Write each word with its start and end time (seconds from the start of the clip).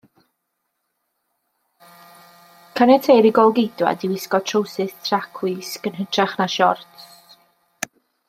Caniateir 2.79 3.27
i 3.31 3.33
gôl-geidwaid 3.39 4.07
i 4.07 4.11
wisgo 4.15 4.41
trowsus 4.53 4.97
tracwisg 5.09 5.87
yn 5.91 5.99
hytrach 6.01 6.35
na 6.41 6.49
siorts. 6.57 7.07